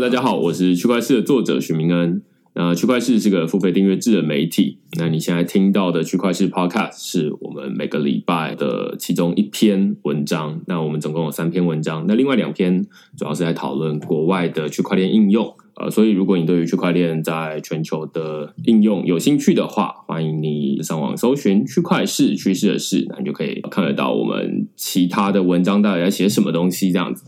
[0.00, 2.22] 大家好，我是区块市的作者许明恩。
[2.54, 4.78] 那区块市是个付费订阅制的媒体。
[4.98, 10.62] 那你现在听到的区块市 Podcast 是我们每个礼拜的其中一篇文章。
[10.66, 12.82] 那我们总共有三篇文章，那另外两篇
[13.14, 15.54] 主要是在讨论国外的区块链应用。
[15.74, 27.24] 呃，所以如果你对于区块链在全球的应用有兴趣的话，欢迎你上网搜寻区块市趋势的事，那你就可以看得到我们其他的文章到底在写什么东西这样子。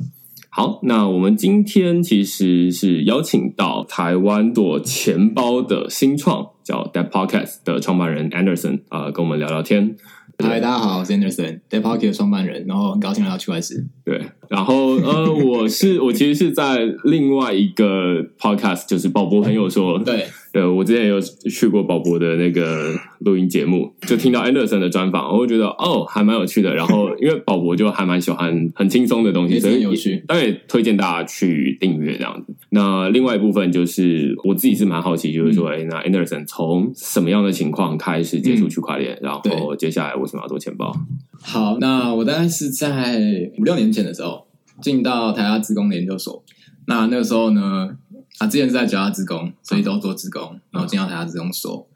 [0.54, 9.96] 好，那我们今天其实是邀请到台湾做钱包的新创叫 Dead Podcast 的创办人 Anderson 啊，跟我们聊聊天。
[10.38, 13.86] 嗨，大家好，我是 Anderson，Dead Podcast 的创办人，然后很高兴来到区块市。
[14.04, 14.20] 对，
[14.50, 20.26] 然后呃，我是 我其实是在另外一个 Podcast，就是宝博朋友说，对。
[20.52, 26.74] 对，我之前有去过宝博的那个录音节目，就听到 Anderson 的专访，我会觉得哦，还蛮有趣的。
[26.74, 32.54] 然后 因为宝博就还蛮喜欢很轻松的东西，所以有趣，当然推荐大家去订阅这样子。
[32.68, 40.94] 那另外一部分就是我自己是蛮好奇，就是说，哎，那 Anderson 从什么样的情况开始接触区块链，然后接下来为什么要做钱包？
[41.40, 43.18] 好，那我大概是在
[43.58, 44.46] 五六年前的时候
[44.82, 46.44] 进到台大自工研究所，
[46.86, 47.96] 那那个时候呢。
[48.42, 51.88] 他之前是在教他职工，所以都做职工，然后进到他职工所，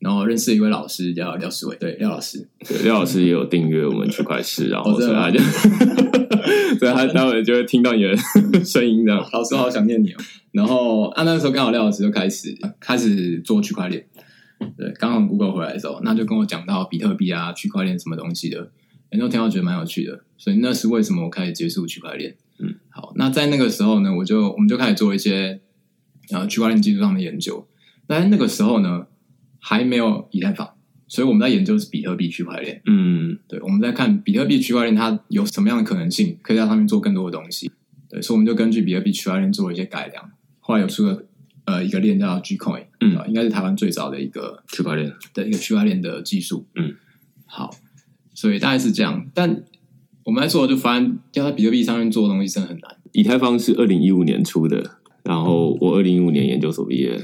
[0.00, 5.38] 然后认识一位老师叫廖世伟，对廖老师，对廖老师也有订阅我们区块市，然后所以他就，
[6.80, 8.16] 所以他待会就会听到你的
[8.66, 9.24] 声音这样。
[9.32, 10.16] 老师好想念你哦。
[10.50, 14.04] 然后啊，那时候刚好廖老师就开始开始做区块链，
[14.76, 18.72] 对，刚从 Google 回来的时候，那就跟我讲到比特币啊、区块链什么东西的，
[19.10, 22.34] 然后听到觉得蛮有趣的，所以那是为什么我开始接触区块链。
[22.58, 25.60] 嗯，好，那在那个时候呢，我就我们就开始做一些。
[26.28, 27.66] 然后区块链技术上的研究，
[28.06, 29.06] 但那个时候呢
[29.58, 30.68] 还没有以太坊，
[31.08, 32.80] 所以我们在研究是比特币区块链。
[32.86, 37.70] 嗯，对，我们在看比特币区块链它有什么样的可能性，可以在上面做更多的东西。
[38.08, 41.24] 对，所以我们就根据比特币区块链做了一些改良，后来有出了
[41.64, 46.66] 呃一个链叫 Gcoin，嗯，应该是台湾最早的一个区块链的一个区块链的技术。
[46.74, 46.94] 嗯，
[47.46, 47.70] 好，
[48.34, 49.26] 所以大概是这样。
[49.34, 49.64] 但
[50.24, 52.96] 我们在做就发现，要在比特币上面做的东西真的很难。
[53.12, 54.98] 以太坊是二零一五年出的。
[55.26, 57.18] 然后我二零一五年研究所毕业，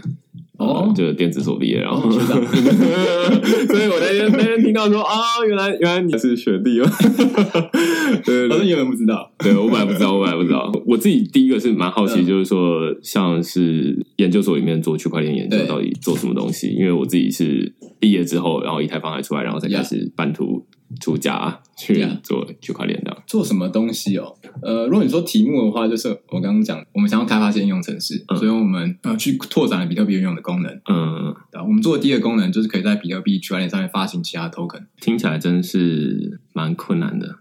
[0.58, 5.14] 哦，就电子所毕业，然后， 所以我那天那天听到说啊，
[5.46, 6.86] 原来原来你是学弟哦，
[8.24, 20.66] 对，反正永远不知道，对我本来不知道，我本来不知道，我自己第一个是蛮好奇，就是说像是研究所里面做区块链研究到底做什么东西，因为我自己是毕业之后，然后以太坊还出来，然后才开始半途。
[21.00, 24.34] 出家去做区块链的，做什么东西哦？
[24.62, 30.70] 呃，如果你说题目的话，就是我刚刚讲，我们想要开发些应用程式，所以我们呃去拓展了比特币应用的功能。
[30.90, 31.34] 嗯，
[31.66, 34.84] 我们做的第一个功能就是可以在比特币区块链上面发行其他 token。
[35.00, 37.36] 听起来真是蛮困难的，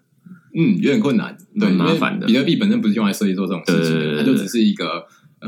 [0.55, 2.27] 嗯，有点困难，对，麻烦的。
[2.27, 5.05] 比特币本身不是用来设计做这种事情的，它就只是一个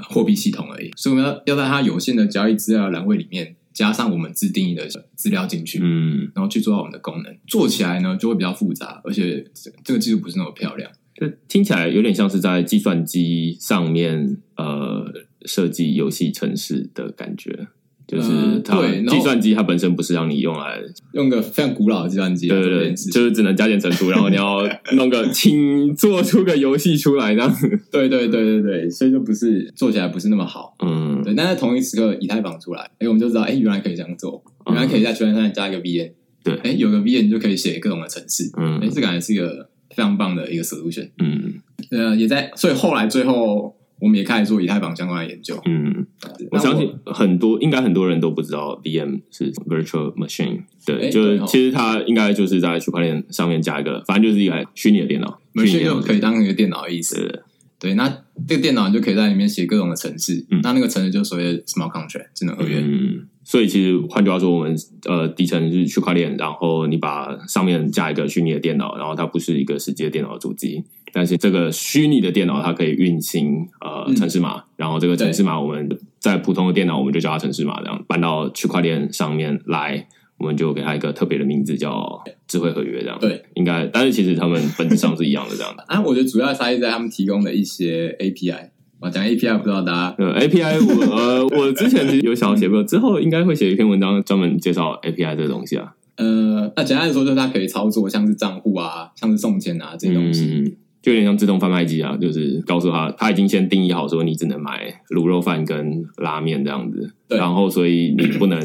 [0.09, 3.56] 货币系统而已，所以我们要要在它有限的交易资料栏位里面。
[3.73, 9.44] 加上我们自定义的资料进去，嗯，然后去做到我们的功能，做起来呢就会比较复杂，而且
[9.84, 15.11] 这个技术不是那么漂亮，就听起来有点像是在计算机上面呃
[15.45, 17.67] 设计游戏城市的感觉。
[18.06, 20.80] 就是它计算机，它本身不是让你用来
[21.14, 24.62] 用个非常古老的计算机，对对对，就是只能加减乘除，然后你要
[24.94, 31.34] 弄个请做出个游戏出来这样子，对对对对对，所以就不是做起来不是那么好，嗯，对。
[31.34, 36.12] 但在同一时刻以太坊出来，哎，我们就知道，哎，原来可以这样做，原来可以在圈上加一个 VN
[36.44, 41.53] 对，哎，有个 VM 就可以写各种的程式，嗯，哎，这感觉是一个非常棒的一个 solution，嗯，
[41.91, 43.75] 呃，也在，所以后来最后。
[44.03, 45.58] 我们也开始做以太坊相关的研究。
[45.64, 46.06] 嗯，
[46.52, 50.64] 我相信很多应该很多人都不知道 VM 是 Virtual Machine。
[50.86, 57.46] 对，就是其实它应该就是在区块链上面加一个，反正就是一台虚拟的电脑，machine 就可以当一个电脑的意思。
[57.80, 58.09] 对，那
[58.46, 60.46] 这个电脑你就可以在里面写各种的程式。
[60.52, 62.80] 嗯，那那个程式就所谓的 smart contract 智能合约。
[62.80, 64.75] 嗯，所以其实换句话说，我们
[65.08, 70.84] 呃底层是区块链，然后你把上面加一个虚拟的电脑，然后它不是一个实际的电脑的主机。
[71.13, 75.87] 但是这个虚拟的电脑它可以运行呃城市码，然后这个城市码我们
[76.19, 80.07] 在普通的电脑我们就叫它城市码，这样搬到区块链上面来，
[80.37, 85.83] 我们就给它一个特别的名字叫智慧合约，这样对，应该，但是其实他们本质上是一样的这样的。
[85.87, 88.69] 啊，我觉得主要差异在他们提供的一些 API，
[88.99, 95.93] 我讲 API 不知道大家呃 API 我呃我之前其实有想要写过，之后应该会写一篇文章专门介绍 API 这个东西啊。
[96.15, 100.77] 呃，那简单的说就是它可以操作像是账户啊，像是送钱啊这些东西。
[101.03, 108.58] 就有点像自动贩卖机啊，就是告诉他，他已经先定义好说你只能买卤肉饭跟拉面这样子，然后所以你不能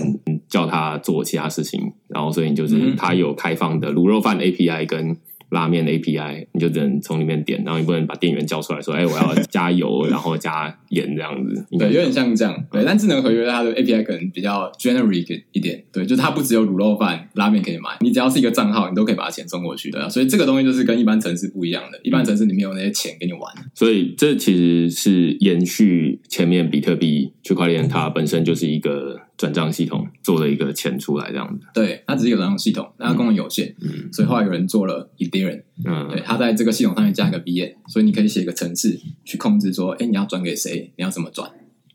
[0.49, 5.17] 叫他做其他事情，然后所以就是他有开放的卤肉饭 API 跟
[5.50, 12.64] 拉面的 API，你就只能从里面点，然后你不能把店员叫出来说：“哎，我要加油， 然后加盐这样子。”对，有点像这样。
[12.70, 15.82] 对，但智能合约它的 API 可能比较 generic 一点。
[15.92, 20.08] 对，就它不只有卤肉饭、拉面可以买，你只要是一个账号，你都可以把钱送过去的。
[20.10, 23.42] 所以这个东西就是跟一般城市不一样的，一般城市里面有那些钱给你玩。
[23.74, 29.27] 所以这其实是延续前面比特币区块链，它本身就是一个。
[29.38, 41.50] 转账系统做了一个钱出来这样子，对，它只是一个转账系统，它功能有限，嗯所以后来有人做了 Ethereum，嗯，对，他在这个系统上面加一个 b 所以你可以写一个程式去控制说，哎，你要转给谁，你要怎么转。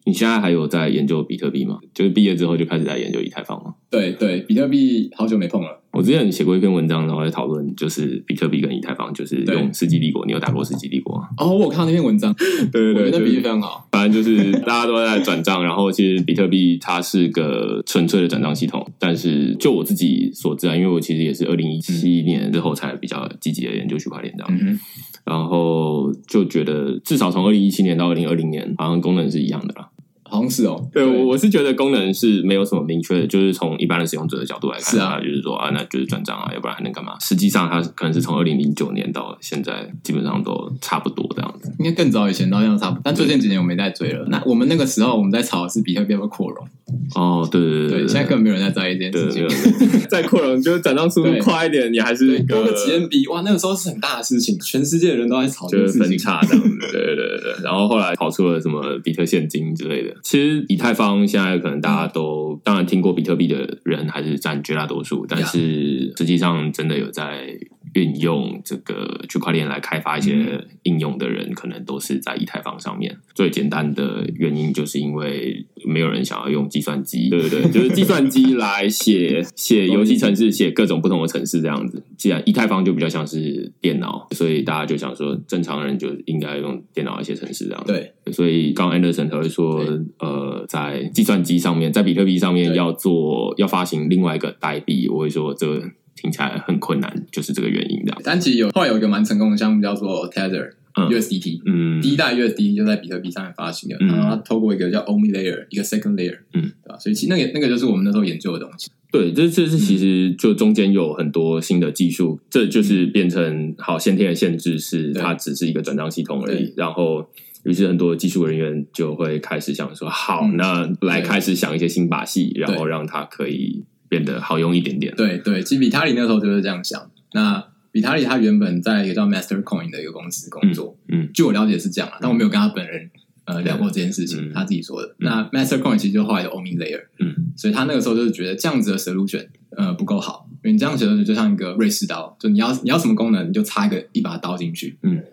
[0.06, 1.80] 你现在还有在研究比特币吗？
[1.94, 3.76] 就是毕业之后就开始在研究以太坊吗？
[3.90, 5.83] 对对，比特币好久没碰了。
[5.94, 10.26] 我之前写过一篇文章，然后在讨论就是比特币跟以太坊，就是用世纪帝国。
[10.26, 11.28] 你有打过世纪帝国吗？
[11.38, 12.34] 哦，我看到那篇文章，
[12.74, 13.88] 对对对，那比喻非常好。
[13.94, 18.84] 反正就是大家都在转账，然后其实比特币它是个纯粹的转账系统。
[18.98, 24.80] 但是就我自己所知啊，因为我其实也是二零一七年之后才比较积极的研究区块链这样，
[25.24, 29.88] 然后就觉得至少从二零一七年到二零二零年，好像功能是一样的啦。
[30.24, 37.16] 好像是哦，对我我是觉得功能是没有什么明确的，就是从一般的使用者的角度来看，是啊，就是说啊，那就是转账啊，要不然还能干嘛？
[37.20, 41.72] 实际上，它可能是从二零零九年到现在，基本上都差不多这样子。
[41.80, 44.26] 应该更早以前到这样差不多，但最近几年我没再追了。
[44.30, 46.68] 那我们那个时候我们在炒的是比特币的扩容。
[47.16, 50.00] 哦，对对对对，现在根本没有人在在意这件事情。
[50.10, 56.70] 再扩容就是转账速度快一点，你还是多个几 MB，哇，那个时候是很大的事情，全世界的人都在炒，就是分叉这样子。
[56.92, 60.14] 对对对对，然后后来跑出了什么比特现金之类的。
[60.24, 67.56] 其实以太坊现在可能大家都当然听过比特币的人还是占绝大多数，但是实际上真的有在。
[67.94, 73.16] 运用这个区块链来开发一些应用的人，可能都是在以太坊上面。
[73.34, 77.62] 最简单的原因就是因为没有人想要用计算机，对不对？
[77.70, 82.04] 就是 计算机来写写游戏城市，写各种不同的城市这样子。
[82.18, 87.84] 既然以太坊就比较像是电脑，所以大家就想说，正常人就应该用电脑来写程式这样。
[87.86, 89.86] 对，所以刚 Anderson 才会说，
[90.20, 95.84] 呃，在计算机上面，在比特币上面要做要发行另外一个代币，我会说这个。
[96.24, 98.16] 听起来很困难，就是这个原因的。
[98.24, 106.98] 但其实有后来有一个蛮成功的项目叫做 Tether USDT，嗯，第一代 USDT 就在比特币上面发行的，然后它透过一个叫 Omi Layer，一个 Second Layer，嗯，对吧？
[106.98, 108.90] 所以其实那个那个就是我们那时候研究的东西。
[109.12, 116.74] 对，这这是其实就中间有很多新的技术，这就是变成好先天的限制是它只是一个转账系统而已。
[116.78, 117.30] 然后
[117.66, 123.84] 于是很多技术人员就会开始想说，好，那来开始想一些新把戏，然后让它可以。
[124.14, 125.12] 变得好用一点点。
[125.16, 127.10] 对对，其实比塔里那时候就是这样想。
[127.34, 133.10] 那比塔里他原本在一个叫 Master Coin 的一个公司工作，嗯，据我了解是这样啊，但我没有跟他本人
[133.46, 135.16] 呃聊过这件事情，他自己说的。
[135.18, 145.24] 那 Master Coin 其实就后来有 Omi Layer，嗯，所以他那个时候就是觉得这样子的 solution 呃不够好，因为你这样子的就像一个瑞士刀，就你要你要什么功能，你就插一个一把刀进去，嗯，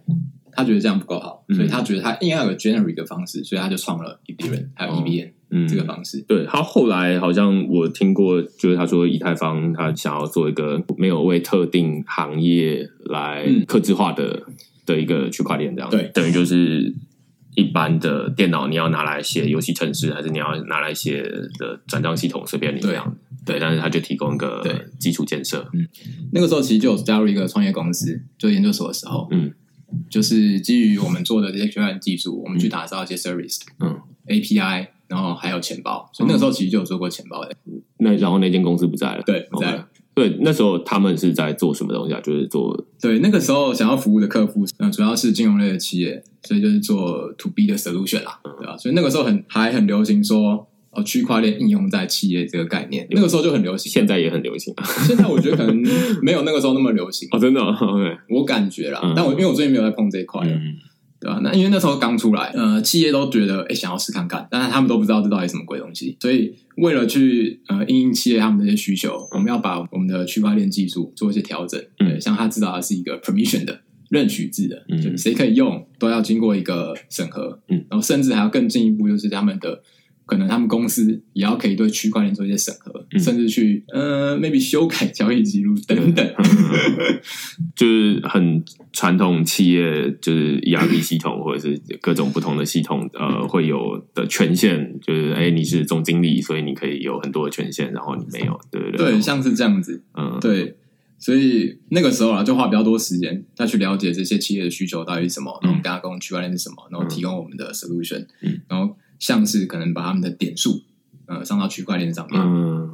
[0.50, 5.30] 他觉得这样不够好，所以他觉得他应该有个 generic 的方式，所以他就创了 Ethereum 还有 EVM。
[5.50, 14.44] 嗯，这个方式，对他后来好像我听过，就是他说以太坊他想要做一个没有为特定行业来克制化的
[14.86, 15.90] 的一个区块链，这样。
[15.90, 16.94] 对，等于就是
[17.56, 21.20] 一般的电脑你要拿来写游戏程式，还是你要拿来写
[21.58, 24.62] 的转账系统，随便你这样，对，但是他就提供一个
[25.00, 25.68] 基础建设。
[25.72, 25.88] 嗯，
[26.32, 29.52] 那个时候其实就有加入一个创业公司，就研究所的时候，嗯，
[30.08, 33.98] 就是基于我们做的这些区块链技术，我们去打造一些 service，嗯
[34.28, 34.86] ，API。
[35.10, 37.52] 然后还有钱包，所以那个时候其实就有做过钱包的。
[37.98, 39.88] 那然后那间公司不在了，对，不在了。
[40.14, 42.20] 对，那时候他们是在做什么东西啊？
[42.20, 48.76] 就是做对那个时候想要服务的客户，嗯，主要是金融类的企业，所以就是做 to B 的 solution 啦，对吧？
[48.76, 54.72] 所以那个时候很还很流行说哦，区块链应用在企业这个概念，那个时候就很流行，现在也很流行。
[55.06, 55.76] 现在我觉得可能
[56.22, 57.60] 没有那个时候那么流行哦，真的
[58.28, 60.46] 我感觉啦，但我因为我最近没有在碰这一块。
[61.20, 61.38] 对吧？
[61.42, 66.16] 那因为那时候刚出来，呃，企业都觉得哎，想要试看看，但是他们都不知道这到底什么鬼东西。
[66.20, 71.78] 所以为了去呃应应企业他们这些需求，我们要把我们的区块链技术做一些调整。
[71.98, 77.60] 嗯，像他知道它是一个 permission 的认取制的，就谁可以用都要经过一个审核。
[77.68, 79.82] 嗯，然后甚至还要更进一步，就是他们的。
[80.30, 86.34] 可能他们公司也要可以对区块链做一些审核，甚至去呃，maybe 修改交易记录等等，
[87.74, 99.10] 就是很传统企业，就是 ERP 系统或者是各种不同的系统，呃，会有的权限，就是哎，你是总经理，所以你可以有很多的权限，然后你没有，对不对？
[99.10, 100.76] 对，像是这样子，嗯，对，
[101.18, 108.96] 所以那个时候啊，就花比较多时间再去了解这些企业的需求到底是什么，然后我们跟他沟通区块链是什么，然后提供我们的 solution，嗯，然后。
[109.20, 110.82] 像是可能把他们的点数，
[111.26, 112.90] 呃，上到区块链上面，嗯，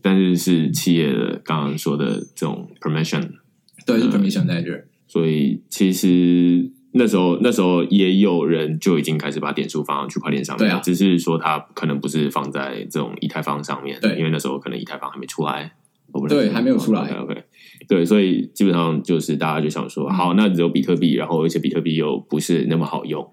[0.00, 3.32] 但是是企业的刚刚说的这种 permission，
[3.84, 4.84] 对，是嗯 permission ledger。
[5.06, 10.78] 所以其实那时候那时候也有人就已经开始把点数放到区块链上面，对啊。
[10.78, 14.16] 只是说它可能不是放在这种以太坊上面，对。
[14.16, 15.72] 因为那时候可能以太坊还没出来，
[16.12, 17.10] 我不对还没有出来。
[17.10, 17.44] OK，,
[17.88, 20.14] 对，所以基本上就是大家就想说，嗯。
[20.14, 23.28] 好，那只有比特币，然后而且比特币又不是那么好用，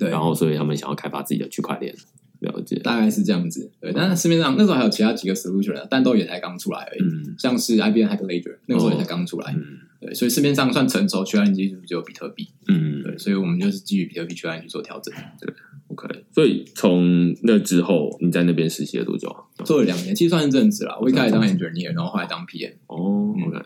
[0.00, 1.94] 对，然后所以他们想要开发自己的区块链，
[2.40, 3.70] 了解，大概是这样子。
[3.80, 7.02] 对，但是市面上那时候还有其他几个 solution 啊，但都也才刚出来而已。
[7.02, 7.34] 嗯。
[7.38, 9.62] 像是 IBM Hyperledger 那个时候也才刚出来，嗯。
[10.00, 13.02] 对，所以市面上算成熟区块链技术只有比特币，嗯。
[13.02, 15.52] 对，所以我们就是基于比特币区块链去做调整，对
[15.88, 19.44] ，OK，所以从那之后你在那边实习了多久啊？
[19.64, 20.96] 做了两年，其实算是正职啦。
[20.98, 23.62] 我一开始当 engineer，然后后来当 PM，哦嗯，OK，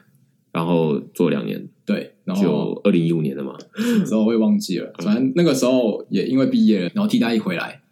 [0.50, 1.68] 然后做两年。
[1.86, 7.82] 对，然就后二零一五年的嘛，那时候我也忘记了，反正那个时候也因为毕业了，然后替代一回来，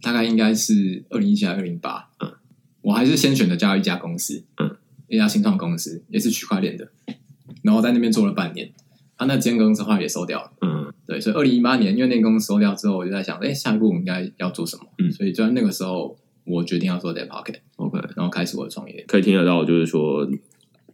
[0.00, 2.32] 大概应该是二零一七还是二零八，嗯，
[2.80, 4.76] 我还是先选择加入一家公司，嗯，
[5.08, 6.88] 一家新创公司，也是区块链的，
[7.62, 8.72] 然后在那边做了半年，
[9.16, 10.52] 啊，那间公司后来也收掉了。
[10.60, 10.92] 嗯。
[11.04, 14.84] 对，所以二零一八年，因为那间公司收掉之后，我就在想，哎，下一步我们应该要做什么？
[14.98, 15.10] 嗯。
[15.10, 19.04] 所以就在那个时候，我决定要做 Dead Pocket，，OK，然后开始我的创业。
[19.08, 20.26] 可以听得到，就是说，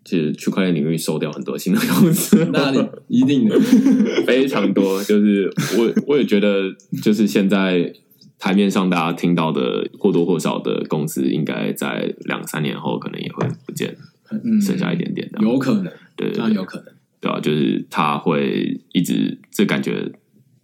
[0.09, 3.61] 其实区块链领域收掉很多新的公司，那你一定的，
[4.27, 5.05] 非常多。
[5.05, 6.63] 就是我我也觉得，
[7.03, 7.93] 就是现在
[8.39, 13.95] 台面上大家听到的或多或少的公司，应该在两三年后可能也会不见，
[14.31, 15.43] 嗯，剩下一点点的。
[15.43, 16.87] 有可能，对有可能。
[17.21, 20.11] 对啊，就是它会一直，这感觉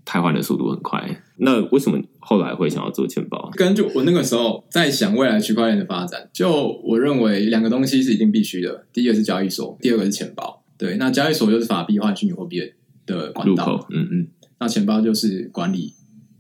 [0.07, 1.23] 汰换的速度很快。
[1.37, 3.51] 那为什么后来会想要做钱包？
[3.55, 10.65] 根据我那个时候在想未来区块链的发展，就我认为两个东西是一定必须的，第一个是交易所，第二个是钱包。
[10.77, 12.61] 对，那交易所就是法币换虚拟货币
[13.07, 14.29] 的管道，入口，嗯嗯，
[14.59, 15.93] 那钱包就是管理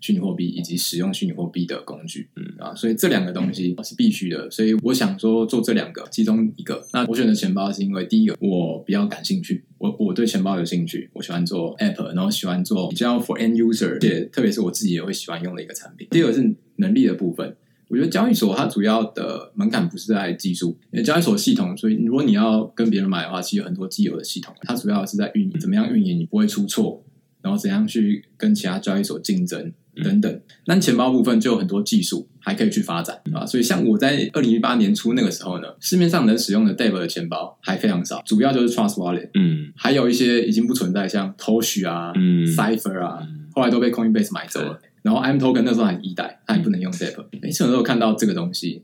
[0.04, 4.50] 虚拟货币以及使用虚拟货币的工具，嗯啊，所以这两个东西是必须的。
[4.50, 6.86] 所以我想说做这两个其中一个。
[6.92, 16.06] 那我选择钱包是因为第一个我比较感兴趣，我我对钱包有兴趣，我喜欢做 app，然后喜欢做比较 for end user，而且特别是我自己也会喜欢用的一个产品。
[16.10, 17.56] 第二个是能力的部分。
[17.88, 27.02] 我觉得交易所它主要的门槛不是在技术，因为交易所系统，所以如果你要跟别人买的话，其实有很多既有的系统，它主要是在运营，怎么样运营你不会出错，
[27.40, 30.40] 然后怎样去跟其他交易所竞争等等。
[30.66, 39.72] 那钱包部分就有很多技术还可以去发展啊，所以像我在二零一八年初那个时候呢，市面上能使用的 Dev 的钱包还非常少，主要就是 Trust Wallet，嗯。
[39.76, 42.46] 还有一些已经不存在，像 Tosh 啊、嗯。
[42.46, 43.48] Cipher 啊，嗯。
[43.52, 44.80] 后来都被 Coinbase 买走了。
[45.02, 47.20] 然后 M Token 那时候还一代，它也不能用 Dev。
[47.42, 48.82] 哎，这时候看到这个东西，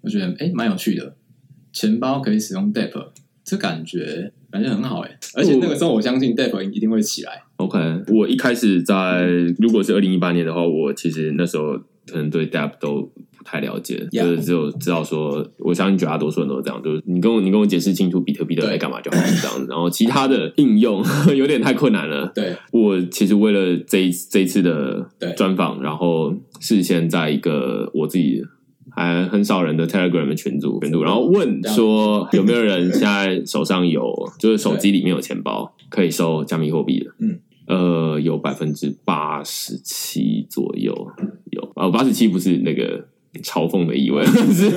[0.00, 1.14] 我觉得哎蛮有趣的，
[1.72, 2.90] 钱包可以使用 Dev，
[3.44, 5.18] 这感觉感觉很好哎。
[5.34, 7.42] 而且那个时候我相信 Dev 一定会起来。
[7.56, 7.78] OK，
[8.08, 9.26] 我一开始在
[9.58, 13.02] 如果是二零一八年的话，我其实那时候可能对 Dap 都
[13.36, 21.02] 不太了解就是只有知道说，我相信绝大多数人都是这样，就是你跟我你跟我解释清楚比特币的对在干嘛就好了这样子，然后其他的应用
[21.36, 22.30] 有点太困难了。
[22.34, 25.06] 对我其实为了这一这一次的
[25.36, 28.42] 专访，然后事先在一个我自己
[29.00, 37.10] 还很少人的 Telegram 的群组群组，然后问说有没有人现在手上有就是手机里面有钱包可以收加密货币的？
[37.18, 40.92] 嗯，呃，有百分之八十七左右
[41.50, 43.06] 有，呃，八十七不是那个
[43.42, 44.68] 嘲讽的意味，是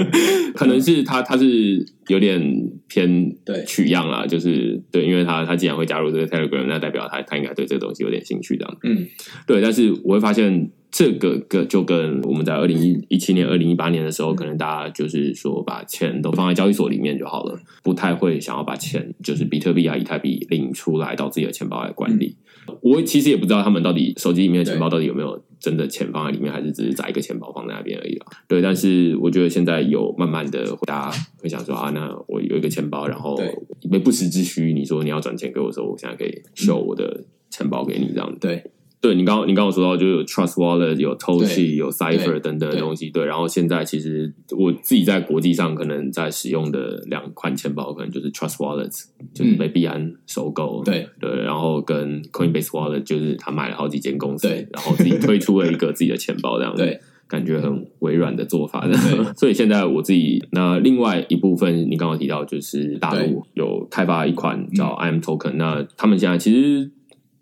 [0.54, 2.40] 可能是他他是有点
[2.88, 8.78] 偏对取样啦，就是对，因为他他既然会加入这个 Telegram，那代表他他应该对这个东西有点兴趣这样。
[8.84, 9.06] 嗯，
[9.46, 22.36] 对，但是我会发现这个个就跟我们在二零一一七年、二零一八年的时候，可能大家就是说把钱都放在交易所里面就好了，不太会想要把钱就是比特币啊、以太币领出来到自己的钱包来管理。
[22.80, 28.26] 我其实也不知道他们到底手机里面的钱包到底有没有真的钱放在里面，还是只是载一个钱包放在那边而已啦。
[28.48, 33.54] 对，但是我觉得现在有慢慢的，大家会想说啊，那我有一个钱包，然后对
[33.88, 38.38] 没不时之需，你说你要转钱给我的时候，我现在可以秀我的钱包给你这样子。
[38.40, 38.64] 对
[39.00, 43.10] 对你刚刚你刚刚有说到，就有 Trust Wallet、有 Toshi、有 Cipher 等等的东西。
[43.10, 50.82] 对，然后现在其实我自己在国际上可能在使用的两款钱包，可能就是 Trust Wallet，就是被币安收购。
[50.84, 56.82] 对对，然后跟 Coinbase Wallet，就是他买了好几间公司对，然后自己推出了一个自己的钱包，这样子。
[56.82, 56.98] 对
[57.28, 58.94] 感觉很微软的做法的，
[59.36, 66.90] 所以现在我自己那另外一部分，你刚刚提到就是大陆有开发一款叫嗯 IM Token，、那他们现在其实。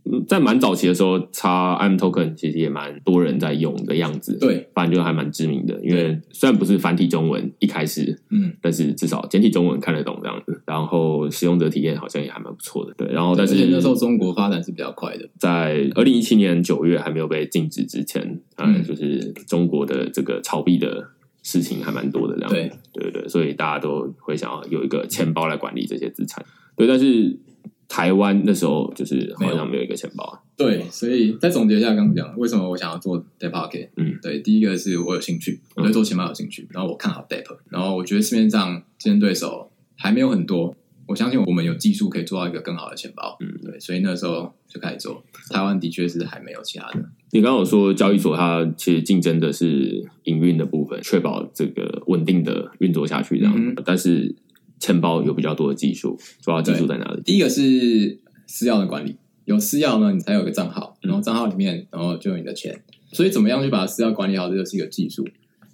[0.05, 5.81] 嗯在蛮早期的时候，插 IM Token 其实也蛮多人在用的样子，对，反正就还蛮知名的。
[5.83, 12.93] 因为虽然不是繁体中文一开始，嗯，但是至少简体中文看得懂这样子，然后使用者体验好像也还蛮不错的。
[12.99, 15.29] 对，然后但是那时候中国发展是比较快的。
[15.39, 18.23] 在二零一七年九月还没有被禁止之前，
[18.57, 21.03] 嗯，嗯就是中国的这个炒币的
[21.43, 26.45] 事情还蛮多的，这样对对对对，所以大家都会想要有一个钱包来管理这些资产。
[26.77, 27.39] 对，但是
[27.88, 30.43] 台湾那时候就是好像没有一个钱包。
[30.57, 33.88] 对，所以再总结一下刚刚讲的，为什么我想要做 d e p Pocket？
[33.97, 40.75] 嗯，对，第一个是我有兴趣，我对做钱包有兴趣，然后我看好 d e p 然后我觉得市面上竞争对手还没有很多，
[41.07, 43.37] 我相信我们有技术可以做到一个更好的钱包。
[43.41, 45.23] 嗯，对，所以那时候就开始做。
[45.50, 47.05] 台湾的确是还没有其他的。
[47.33, 54.33] 你刚刚有说交易所它其实竞争的是营运的部分，确保这个稳定的运作下去这样，嗯但是
[54.78, 57.23] 钱包有比较多的技术，主要技术在哪里？
[57.23, 62.83] 第一个是私钥的管理，有私钥呢，你才有一个账号，嗯然后账号里面，然后就有你的钱。
[63.12, 65.25] 所以怎么样去把私钥管理好，这就是一个技术，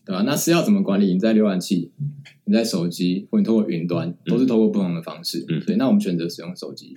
[0.04, 0.22] 对吧？
[0.26, 1.12] 那私钥怎么管理？
[1.12, 1.90] 你在浏览器、
[2.44, 5.44] 你在手机，或你透过云端，都是透过不同的方式。
[5.48, 6.94] 嗯所以那我们选择使用手机，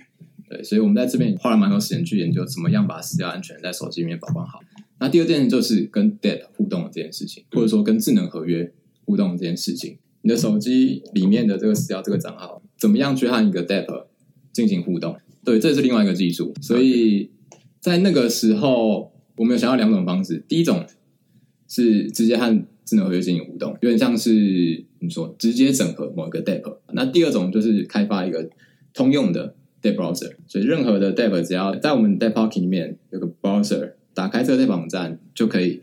[0.48, 4.60] 对，所以我们在这边花了蛮多时间去研究怎么样把私钥安全在手机里面保管好。
[5.00, 8.72] 那第二件事就是跟 DEP 互动的这件事情，或者说跟智能合约
[9.06, 9.98] 互动的这件事情。
[10.24, 14.06] 你的手机里面的这个私聊这个账号，怎么样去和一个 DEP
[14.54, 15.14] 进行互动？
[15.44, 16.54] 对，这是另外一个技术。
[16.62, 17.30] 所以
[17.78, 20.42] 在那个时候，我们有想要两种方式。
[20.48, 20.86] 第一种
[21.68, 26.78] 是直接和智能合约进行互动，有点像是怎么说，直接整合某一个 DEP。
[26.94, 28.48] 那第二种就是开发一个
[28.94, 35.82] 通用的 DEP browser，所以任何的 DEP 只要在我们 DEP Pocket 里面有个 browser，打开这个 DEP 网站，就可以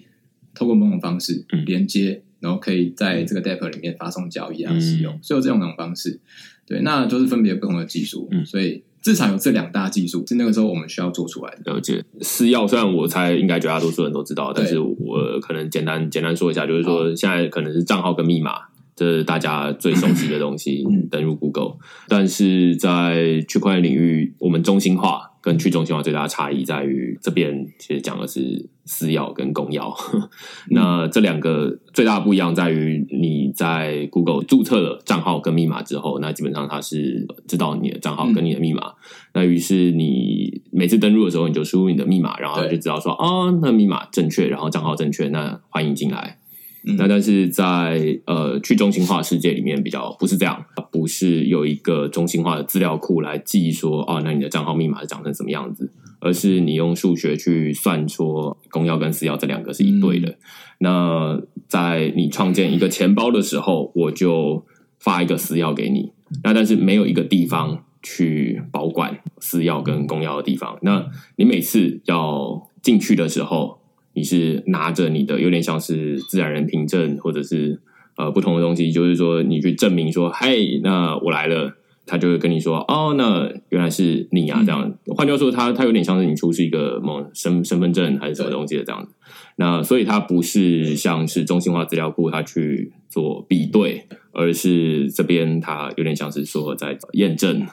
[0.56, 6.20] 透过某种方式嗯连接，然后可以在这个 DEP 里面发送交易啊使用，所以有这种两种方式。
[6.66, 11.74] 对，那就是分别不同的技术，嗯所以至少有这两大技术是那个时候我们需要做出来的。
[11.74, 18.54] 了解私钥，虽然我猜应该绝大多数人都知道，但是我可能简单简单说一下，就是说现在可能是账号跟密码，
[18.96, 21.78] 这是大家最熟悉的东西嗯，登入 Google。
[22.08, 29.92] 但是在区块链领域，我们中心化跟去中心化最大的差异在于，这边其实讲的是私钥跟公钥。
[30.70, 38.94] 那这两个最大的不一样在于，你在 Google 注册了账号跟密码之后，那基本上它是知道你的账号跟你的密码。
[39.34, 46.38] 那于是你每次登录的时候，你就输入你的密码，然后它就知道说，哦，那密码正确，然后账号正确，那欢迎进来。
[46.84, 60.36] 嗯那但是在呃去中心化世界里面比较不是这样，不是有一个中心化的资料库来记说哦，那你的账号密码是长成什么样子，而是你用数学去算说公钥跟私钥这两个是一对的。
[60.80, 64.66] 那在你创建一个钱包的时候，我就
[65.00, 66.12] 发一个私钥给你，
[66.44, 73.81] 那但是没有一个地方去保管私钥跟公钥的地方，那你每次要进去的时候。
[74.14, 77.80] 你是拿着你的有点像是自然人凭证，或者是
[78.16, 81.74] 呃不同的东西，就是说你去证明说，嘿，那我来了，
[82.06, 84.94] 他就会跟你说，哦，那原来是你啊，这样。
[85.16, 89.14] 换句话说，他他有点像是你出示一个某身身份证还是什么东西的这样子。
[89.58, 97.66] 那所以它不是像是中心化资料库，它去做比对，而是这边它有点像是说在验证。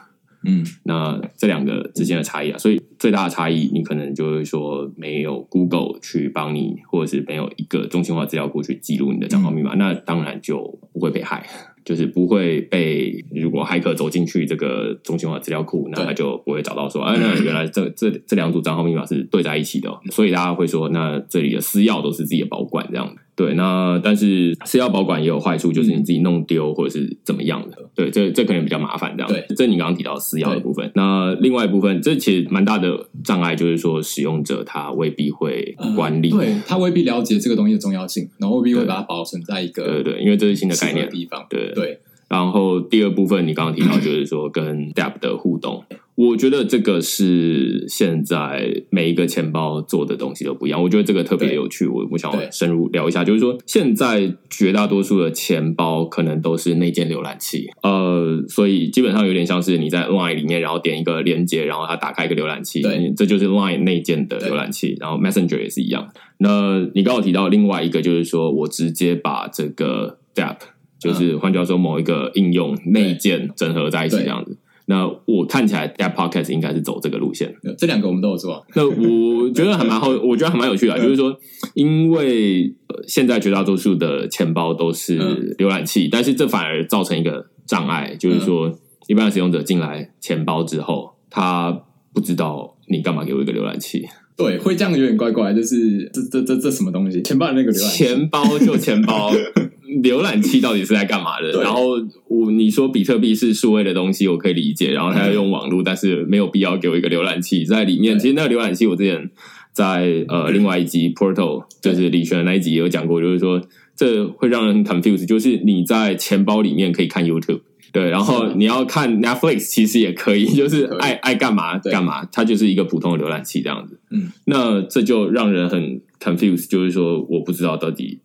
[0.45, 11.45] 嗯，那这两个之间的差异啊，所以最大的差异，你可能就会说没有 Google 去帮你，或者是没有一个中心化资料库去记录你的账号密码，那当然就不会被害，
[11.85, 27.77] 就是不会被如果骇客走进去这个中心化资料库，那他就不会找到说，啊，那原来这这这两组账号密码是对在一起的、哦，所以大家会说，那这里的私钥都是自己的保管这样对，那但是私钥保管也有坏处，就是你自己弄丢或者是怎么样的。
[27.95, 29.33] 对，这这可能比较麻烦，这样。
[29.33, 30.91] 对，这你刚刚提到私钥的部分。
[30.97, 36.31] 那另外一部分，这其实蛮大的障碍，就是说使用者他未必会管理。
[36.31, 41.47] 对他未必了解这个东西的重要性，然后未必会把它保存在一个对对，因为这是新的概念的地方。
[41.49, 45.85] 对对，然后第二部分你刚刚提到，就是说跟 DApp 的互动，
[46.19, 50.83] 我觉得这个是现在每一个钱包做的东西都不一样。
[50.83, 66.09] 我觉得这个特别有趣，我我想对深入聊一下，就是说现在绝大多数的钱包可能都是内建浏览器，呃，所以基本上有点像是你在 Line 里面，然后点一个连接，然后它打开一个浏览器，对这就是 Line 内建的浏览器，然后 Messenger 也是一样。
[66.39, 70.57] 那你刚刚提到另外一个，就是说我直接把这个 DApp，
[70.99, 74.59] 就是换句话说，某一个应用内建整合在一起这样子。
[74.91, 77.55] 那我看起来 DApp Podcast 应该是走这个路线。
[77.77, 78.65] 这两个我们都有做。
[78.75, 81.37] 那我觉得还蛮好，我觉得还蛮有趣的啊，就是说，
[81.75, 88.73] 因为呃现在绝大多数的钱包都是嗯浏览器，但是这反而造成一个障碍，就是说，
[89.09, 91.83] 一般的使用者进来钱包之后，他
[92.15, 94.07] 不知道你干嘛给我一个浏览器，
[94.39, 97.21] 对，会这样有点怪怪，就是这这这这什么东西？
[97.21, 99.31] 钱包的那个浏览器，钱包就钱包，
[100.03, 101.51] 浏览器到底是在干嘛的？
[101.63, 101.93] 然后
[102.29, 108.19] 我你说比特币是数位的东西，我可以理解，然后它要用网络，但是没有必要给我一个浏览器在里面。
[108.19, 109.31] 其实那个浏览器，我之前
[109.73, 113.61] 在呃另外一集 Portal 就是李璇的那一集也有讲过，就是说
[113.97, 117.61] 这会让人很 confuse，就是你在钱包里面可以看 YouTube。
[117.91, 123.99] 对，然后你要看 Netflix，其实也可以，就是爱爱干嘛干嘛，它就是一个普通的浏览器这样子。
[124.11, 128.21] 嗯，那这就让人很 confuse，就是说我不知道到底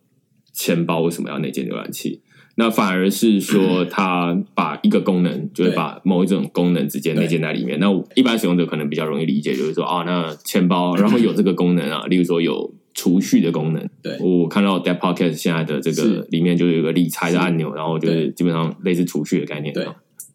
[0.54, 2.22] 钱包为什么要内建浏览器。
[2.56, 7.80] 那反而是说， 它把一个功能，就是把某一种功能直接内建在里面。
[7.80, 13.88] 那一般使用者可能比较容易理解，就是说啊，那钱包然后有这个功能啊，例如说有储蓄的功能。
[14.00, 19.74] 对，我看到 Debt Pocket 现在的这个里面就有一个理财的按钮，然后就是基本上类似储蓄的概念。
[19.74, 19.84] 对，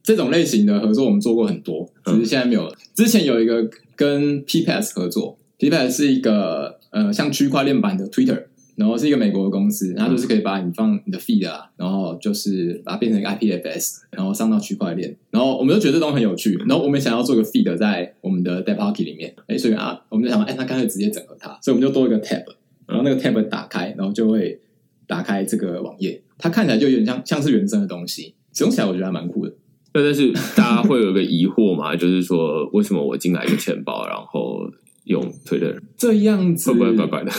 [0.03, 2.69] 这种类型的合作我们做过很多，只是现在没有。
[2.93, 8.43] 之前有一个跟 PPS 合作，PPS 是一个呃像区块链版的 Twitter。
[8.79, 15.13] 然后是一个美国的公司，它就是可以把你放你的 feed 啊，然后就是把它变成一个 IPFS，然后上到区块链。
[15.31, 22.45] 然后我们就觉得这东西很有趣，然后我们想要做个 feed 在我们的 d e p o c k e t 里面，哎，所以啊，我们就想，哎，那干脆直接整合它，所以我们就多一个 tab，
[22.87, 24.57] 然后那个 tab 打开，然后就会
[25.05, 29.53] 打开这个网页，它看起来就有点像像是原生的东西，使用起来我觉得还蛮酷的。
[29.91, 34.71] 对，但是大家会有个疑惑嘛， 就是说为什么我进来一个钱包，然后
[35.03, 36.71] 用 Twitter 这样子。
[36.71, 37.31] 会不会怪怪的？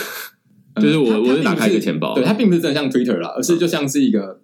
[0.75, 4.39] 就是我，我是打开一个钱包，对它并不是真的像 Twitter 啦，而是就像是一个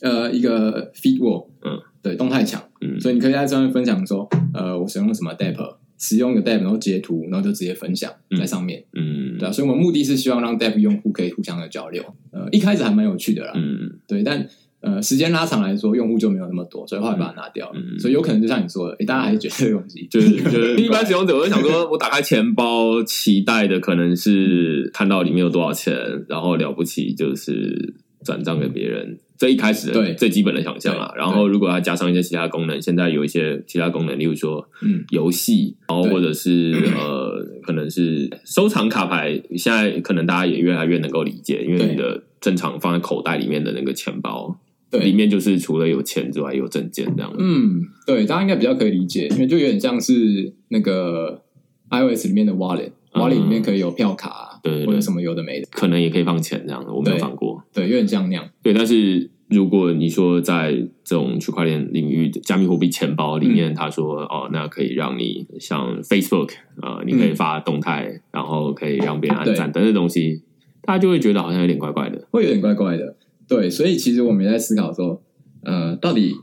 [0.00, 14.46] 呃一个 feed wall，嗯，对，动态墙，嗯，所以你可以在上面分享说，呃，我使用了什么 d e p 使用一个 d e p 然后截图，然后就直接分享在上面，嗯，对啊，所以我们目的是希望让 d e p 用户可以互相的交流，呃，一开始还蛮有趣的啦，嗯，对，但。
[14.84, 17.80] 呃，时间拉长来说，用户就没有那么多，所以后来把它拿掉了。
[17.98, 25.96] 所以有可能就像你说的，哎，大家还是觉得这个东西就是 就是一般使用者，我就想说，我打开钱包，期待的可能是看到里面有多少钱，
[26.28, 29.18] 然后了不起就是转账给别人。
[29.36, 31.12] 这一开始的最基本的想象啊。
[31.16, 34.64] 然后如果要加上一些其他功能，现在有一些其他功能，例如说
[35.10, 39.42] 游戏，然后或者是呃，可能是收藏卡牌。
[39.56, 44.56] 现在可能大家也越来越能够理解，因为你的正常放在口袋里面的那个钱包。
[44.98, 47.32] 里面就是除了有钱之外，有证件这样。
[47.38, 51.42] 嗯，对，大家应该比较可以理解，因为就有点像是那个
[51.90, 56.92] iOS 里面的 Wallet，Wallet 里面可以有票卡，对，或者什么有的没的，可能也可以放钱这样的。
[56.92, 58.48] 我没有放过，对，有点像那样。
[58.62, 60.72] 对，但是如果你说在
[61.04, 70.42] 这种区块链领域的加密货币钱包里面，他说哦，那可以让你像 Facebook 啊，你可以发动态，然后可以让别人按赞等等东西，
[70.82, 73.16] 大家就会觉得好像有点怪怪的，会有点怪怪的。
[73.46, 75.22] 对，所以其实我们也在思考说，
[75.62, 76.34] 呃，到底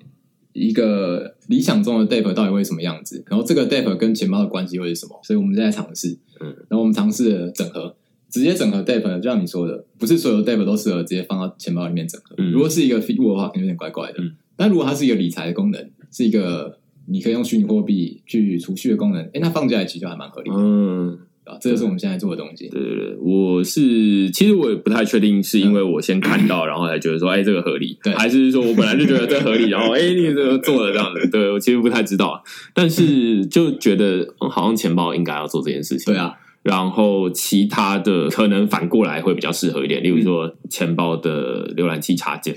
[0.54, 3.24] 一个理想中的 Depp 到底会什么样子？
[3.28, 5.20] 然后这个 Depp 跟钱包的关系会是什么？
[5.24, 7.96] 所以我们在尝试，嗯，然后我们尝试了整合，
[8.30, 12.36] 直接整合 Depp，就像你说的，不是所有 Depp 都适合直接放到钱包里面整合。
[12.52, 14.20] 如果是一个 Feed 的话，可能有点怪怪的。
[14.56, 20.56] 但如果它是一个理财的功能，是一个你可以用虚拟货币去储蓄的功能，哎，那放进来其实就还蛮合理的。
[20.58, 21.20] 嗯。
[21.43, 22.69] 啊，这就是我们现在做的东西。
[22.69, 42.56] 对对对，我是其实我也不太确定，是因为我先看到，然后才觉得说，哎，这个合理，对，还是说我本来就觉得这合理，然后哎，你这个做了这样子，对我其实不太知道，但是就觉得好像钱包应该要做这件事情，对啊，然后其他的可能反过来会比较适合一点，例如说钱包的浏览器插件。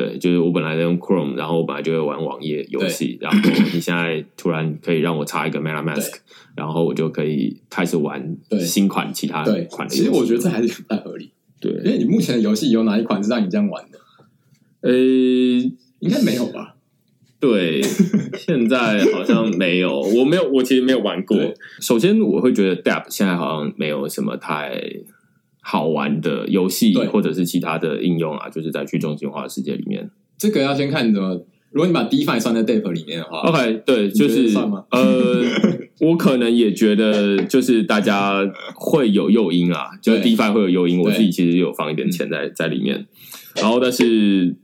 [0.00, 3.38] 对，就是我本来在用 Chrome，然后我本来就会玩网页游戏，然后
[3.74, 6.14] 你现在突然可以让我插一个 MetaMask，
[6.56, 9.94] 然后我就可以开始玩新款其他款的。
[9.94, 11.32] 其实我觉得这还是不太合理。
[11.60, 13.98] 对，因为你目前的游戏有哪一款是让你这样玩的？
[14.80, 14.90] 呃，
[15.98, 16.76] 应该没有吧？
[17.38, 17.82] 对，
[18.38, 21.36] 现在好像没有，我没有，我其实没有玩过。
[21.80, 24.80] 首先，我会觉得 Depp 现在好像没有什么太。
[25.60, 31.46] 好玩的游戏或者是其他的应用啊，就是在去中心化的世界里面，这个要先看怎么。
[31.72, 34.48] 如果你把 DeFi 算在 DeFi 里面的话，OK，对，就是
[34.90, 35.44] 呃，
[36.00, 38.40] 我可能也觉得，就是大家
[38.74, 40.98] 会有诱因啊，就是 DeFi 会有诱因。
[40.98, 43.06] 我自己其实有放一点钱在在里面，
[43.56, 44.56] 然后但是。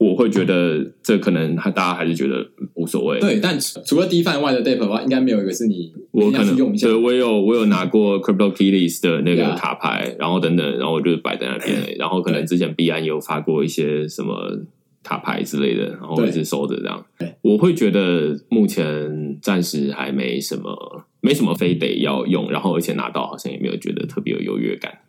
[0.00, 3.20] 我会觉得这可能还大家还是觉得无所谓。
[3.20, 6.86] 对，但除了 DeFi 外的 DApp 的话，应该没有一个是你我可能用一下。
[6.86, 11.96] 对，我有我有拿过 Crypto Kitties 的那个卡牌，然后等等，然后我就摆在那边。
[11.98, 14.58] 然后可能之前币安有发过一些什么
[15.02, 17.04] 卡牌之类的，然后一直收着这样。
[17.42, 25.00] 我会觉得目前暂时还没什么，没什么非得要用，然后而且拿到好像也没有觉得特别有优越感。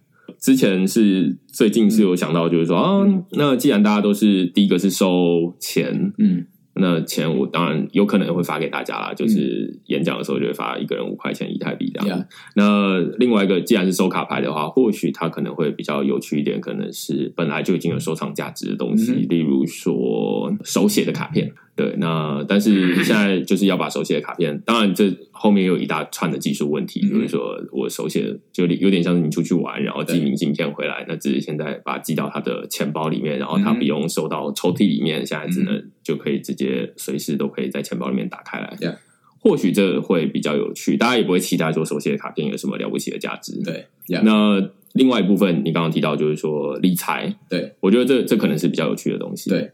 [0.42, 12.26] 之前是最近是有想到，就是说啊，那既然大家都是第一个是收钱，嗯，那钱我当然有可能会发给大家啦，就是演讲的时候就会发一个人五块钱以太币这样。
[12.56, 21.54] 那另外一个既然是收卡牌的话，或许它可能会比较有趣一点，可能是本来就已经有收藏价值的东西，例如说手写的卡片。
[21.82, 38.78] 对，那但是现在就是要把手写的卡片，当然这后面有一大串的技术问题，比如说我手写的就有点像是你出去玩，然后寄明信片回来，那只是现在把它寄到他的钱包里面，然后他嗯不用收到抽屉里面，现在只能就可以直接随时都可以在钱包里面打开来。
[38.80, 38.98] Yeah
[39.44, 43.60] 或许这会比较有趣，大家也不会期待说手写的卡片有什么了不起的价值。
[43.64, 49.50] 对，Yeah，那另外一部分，你刚刚提到就是说理财，对我觉得这这可能是比较有趣的东西。
[49.50, 49.72] 对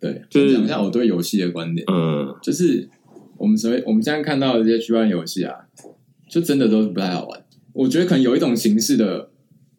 [0.00, 2.88] 对，就是讲一下我对游戏的观点，嗯，就是
[3.36, 5.54] 我们所谓我们现在看到的这些区块链游戏啊，
[6.28, 7.44] 就真的都是不太好玩。
[7.72, 9.30] 我觉得可能有一种形式的，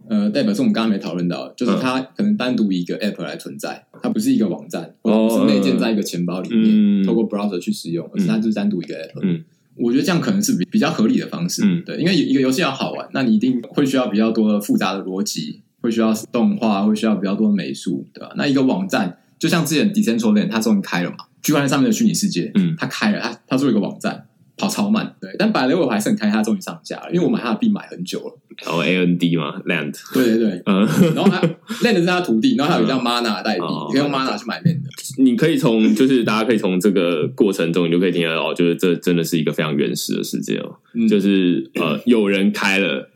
[0.08, 9.20] 呃，代表是我们刚刚没讨论到的，就是嗯它可能单独一个 App 来存在，它不是一个网站，或者哦不是内建在一个钱包里面，嗯透过 browser 去使用，而是它就是单独一个 App。
[9.22, 9.44] 嗯，
[9.76, 11.62] 我觉得这样可能是比比较合理的方式。
[11.66, 18.34] 嗯对，因为一个游戏要好玩，那你一定会需要比较多的复杂的逻辑，会需要动画，会需要比较多的美术，对吧？
[18.38, 24.26] 那一个网站，就像之前 Decentraland 它终于开了嘛，区块链上面的虚拟世界，嗯它开了，它它做一个网站，
[24.58, 25.34] 跑超慢，对。
[25.40, 30.62] 但百雷我还是很开心，它终于上架了，因为我买它的币买很久了，然后 A N D 嘛，Land，对对对。
[30.66, 31.42] 嗯，然后还
[31.82, 34.82] Land 是它徒弟，然后还有一叫 Mana 的代币，哦你可以用 Mana 去买 Land。
[35.18, 43.10] 你可以从就是大家可以从这个过程中，你就可以听得到，就是这真的是一个非常原始的世界哦，嗯就是呃有人开了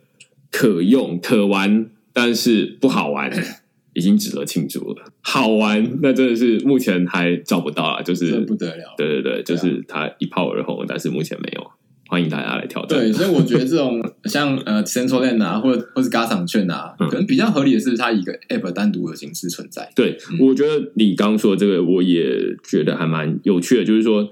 [0.49, 3.29] 可用可玩，但是不好玩。
[3.93, 8.93] 已经值得庆祝了，好玩那真的是目前还找不到啊，就是不得了。
[8.97, 11.71] 对对对，就是它一炮而红，但是目前没有。
[12.09, 12.99] 欢迎大家来挑战。
[12.99, 19.89] 对，所以我觉得这种 像呃 Central Land 啊，或者或是 Gas 场券啊，嗯可能比较合理的是它以一个 App 单独的形式存在。
[19.95, 23.83] 对，嗯我觉得你刚说的这个，我也觉得还蛮有趣的。
[23.83, 24.29] 就是说，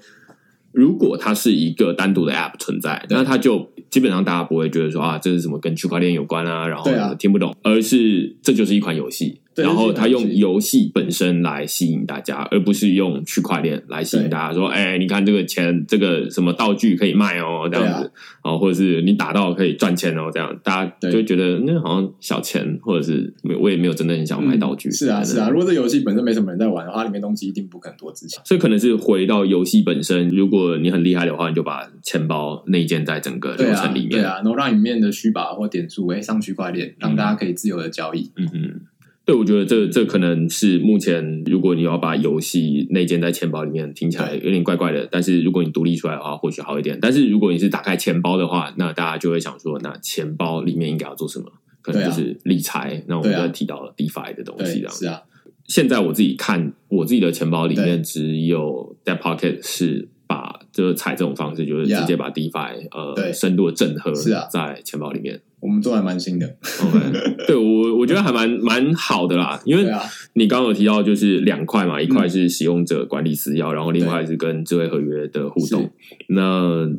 [0.72, 18.12] 如果它是一个单独的 App 存在，那它就基本上大家不会觉得说啊，这是什么跟区块链有关啊，然后听不懂，而是这就是一款游戏，对然后他用游戏本身来吸引大家，而不是用区块链来吸引大家说，哎，你看这个钱，这个什么道具可以卖哦，这样子，
[18.44, 28.42] 然后或者是你打到可以赚钱哦，这样大家就会觉得那好像小钱，或者是我也没有真的很想买道具，嗯是啊是啊，如果这游戏本身没什么人在玩的话，它里面东西一定不可能多值钱。
[28.46, 34.12] 所以可能是回到游戏本身，如果你很厉害的话，你就把钱包内建在整个流程里面。
[34.12, 38.32] 对啊，然后让里面的虚把或点数哎上区块链，让大家可以自由的交易。
[38.36, 38.82] 嗯嗯，
[39.24, 45.08] 对，我觉得这这可能是目前，如果你要把游戏内建在钱包里面，听起来有点怪怪的。
[45.12, 46.98] 但是如果你独立出来的话，或许好一点。
[47.00, 51.46] 但是如果你是打开钱包的话，那大家就会想说，那钱包里面应该要做什么？
[51.84, 53.04] 可能就是理财。
[53.08, 55.22] 那我们对啊就提到了 DeFi 的东西，这，样是啊，
[55.68, 63.32] 现在我自己看我自己的钱包里面只有 Debt Pocket 是把就是采这种方式，就是直接把 DeFi 呃对。
[63.34, 64.12] 深度的整合
[64.52, 65.42] 在钱包里面。
[65.60, 66.48] 我们做还蛮新的。
[66.84, 67.00] OK，
[67.46, 69.86] 对我我觉得还蛮蛮好的啦，因为
[70.34, 75.92] 你刚刚有提到就是两块嘛，一块是使用者管理私钥，然后另外是跟智慧合约的互动。
[76.30, 76.90] 那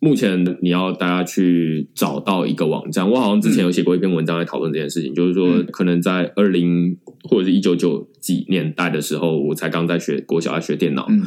[0.00, 5.66] 目前你要大家去找到一个网站，我好像之前有写过一篇文章在讨论这件事情，就是说嗯。
[5.72, 11.22] 可能在二零或者是一九九几年代的时候，我才刚在学国小在学电脑，嗯。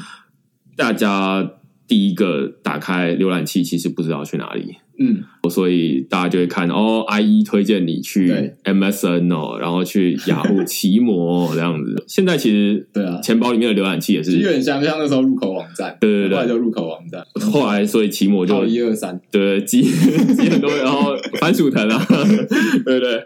[0.75, 1.53] 大家
[1.87, 12.03] 第一个打开浏览器其实不知道去哪里，嗯，所以大家就会看哦，IE 推荐你去 MSN 哦，然后去雅虎奇摩、哦、 这样子。
[12.07, 16.35] 现在其实对啊，钱包里面的浏览器也是，就有点像像那时候入口网站，对对对。
[16.35, 19.81] 后来就入口网站，后来所以奇摩就一二三，对积
[20.35, 22.05] 积很多，然后番薯藤啊，
[22.83, 23.23] 对不对？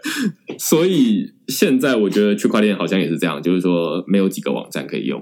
[0.58, 5.20] 所以现在我觉得区块链好像也是这样，就是说没有几个网站可以用，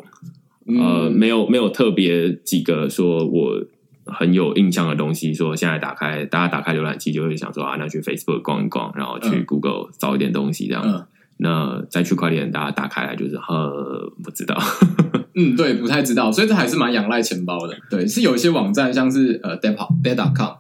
[0.79, 3.65] 呃，嗯没有没有特别几个说我
[4.07, 10.83] 很有印象的东西，说现在打开大家打开浏览器就会想说啊，那去 Facebook 逛一逛，然后去嗯 Google 找一点东西这样。
[10.87, 11.07] 嗯
[11.43, 14.55] 那在区块链大家打开来就是呃不知道，
[15.35, 17.75] 嗯，对，不太知道，所以这还是蛮仰赖钱包的。
[17.89, 20.57] 对，是有一些网站，像是呃 Debt Debt.com，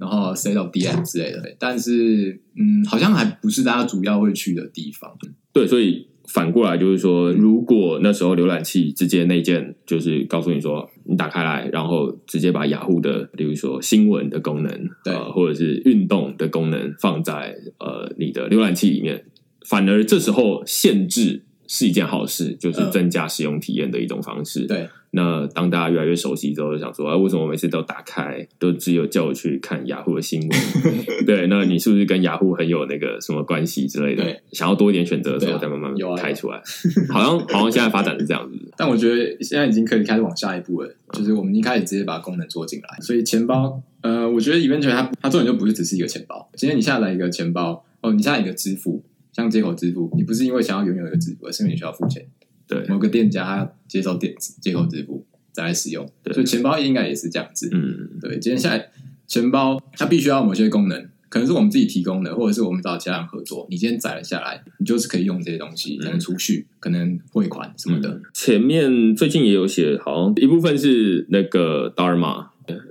[0.00, 5.08] 然后 State of DM 之类的，但是嗯，好像还不是大家主要会去的地方。
[5.52, 14.72] 对，所以反过来就是说，如果那时候浏览器直接内建，就是告诉你说，你打开来，然后直接把雅虎的，比如说新闻的功能，
[15.04, 19.24] 对呃，或者是运动的功能放在呃你的浏览器里面，
[19.66, 24.66] 反而这时候限制是一件好事，就是嗯增加使用体验的一种方式。
[24.66, 30.50] 对，那当大家越来越熟悉之后，就想说，啊，为什么我每次都打开，都只有叫我去看雅虎的新闻？
[31.24, 34.40] 对，那你是不是跟雅虎很有那个什么关系之类的对？
[34.50, 36.60] 想要多一点选择的时候，再慢慢开出来。
[37.08, 38.58] 好像好像现在发展是这样子。
[38.76, 42.98] 但我觉得现在已经可以开始往下一步了，就是我们一开始直接把功能做进来。
[43.00, 46.50] 所以钱包，呃，我觉得 eventually 它它重点就不是只是一个钱包。
[46.56, 52.26] 今天你下载一个钱包，哦，你下载一个支付，像接口支付，你不是因为想要拥有一个支付，而是因为你需要付钱。
[52.66, 56.08] 对，某个店家他接受电接口支付，再来使用。
[56.22, 57.68] 对所以钱包应该也是这样子。
[57.72, 58.90] 嗯，对，今天下来
[59.26, 63.66] 钱包它必须要某些功能，可能是我们自己提供的，或者是我们找其他人合作。
[63.70, 68.20] 你今天载了下来，你就是可以用这些东西，可能储蓄，可能汇款什么的。
[68.32, 72.46] 前面最近也有写，好像一部分是那个 Dharma，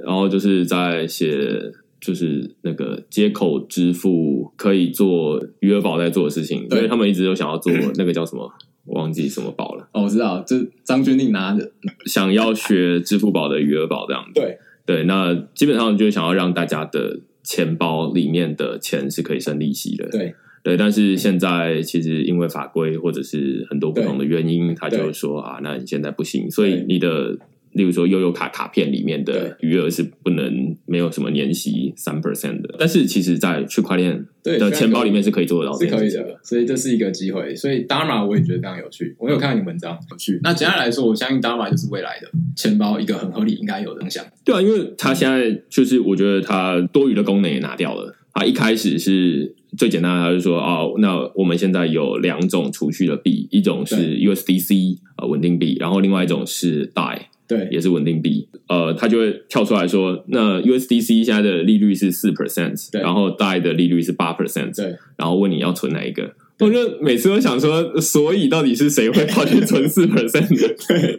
[0.06, 1.72] 然后就是在写。
[2.04, 8.54] 就是那个接口支付可以做余额宝在做的事情，因对为他们一直都想要做那个叫什么，
[8.86, 11.72] 我忘记什么宝了，哦，我知道，就张钧甯拿着，
[12.06, 14.40] 想要学支付宝的余额宝这样子。
[14.40, 14.58] 对。
[14.86, 20.10] 对，那基本上就是想要让大家的钱包里面的钱是可以生利息的。
[20.10, 20.36] 对。
[20.62, 25.14] 对，但是现在其实因为法规或者是很多不同的原因，他就对。
[25.14, 27.38] 说啊，那你现在不行，所以你的
[27.74, 32.76] 例如说悠游卡卡片里面的对余额是不能没有什么年息三 percent 的。
[32.80, 37.56] 但是其实，在区块链的钱包里面是可以做得到是可以的，所以这是一个机会。
[37.56, 40.40] 所以 Dharma 我也觉得非常有趣，我有看到你文章有趣。
[40.44, 44.26] 那简单来说，我相信 Dharma 就是未来的钱包一个很合理应该有的方向。
[44.44, 48.16] 对啊，因为它现在就是我觉得它多余的功能也拿掉了。
[48.36, 57.20] 它一开始是最简单的，他就说哦，那我们现在有两种储蓄的币，一种是 USDC 呃稳定币，然后另外一种是 DAI
[57.56, 58.48] 对也是稳定币。
[58.68, 66.34] 呃，它就会跳出来说，那 USDC 现在的利率是四 percent，对然后 DAI 的利率是八 percent，对然后问你要存哪一个。
[66.60, 70.76] 我就每次都想说，所以到底是谁会跑去存四 percent 的？
[70.88, 71.18] 对。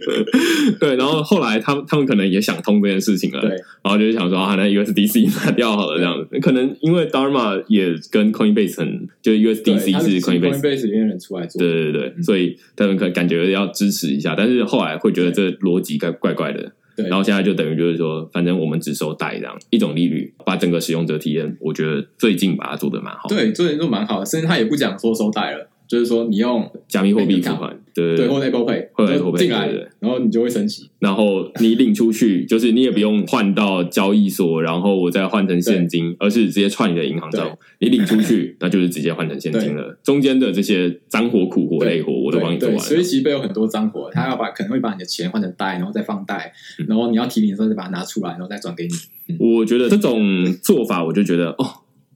[0.79, 3.51] 对，然后后来他们他们可能也想通这件事情了，对。
[3.51, 6.39] 然后就是想说啊，那 USDC 拿掉好了，这样子。
[6.41, 16.73] 可能因为 Dharma 也跟 Coinbase 很，就 USDC 是 Coinbase，Coinbase 里面人出来做，对对对对，所以他们可能感觉要支持一下，但是后来会觉得这逻辑怪怪怪的。
[16.97, 30.89] 对然后现在就等于就是说，反正我们只收贷这样一种利率，把整个使用者体验，我觉得最近把它做的蛮好。，对，最近做蛮好的，甚至他也不讲说收贷了，就是说你用加密货币付款，对对或者 Apple Pay，或者就 Apple Pay，进来对对对，然后你就会升级。
[30.99, 37.59] 然后你领出去，就是你也不用换到交易所，然后我再换成现金，而是直接串你的银行账户。
[37.81, 39.99] 你领出去， 那就是直接换成现金了。
[40.03, 43.05] 中间的这些脏活、苦活、累活，我都帮你做，完所以了。
[43.05, 49.37] 其实背后有很多脏活，他要把可能会把你的钱换成贷，然后再放贷，嗯然后你要提领的时候再把它拿出来，然后再转给你。
[49.39, 51.67] 我觉得这种做法，我就觉得哦，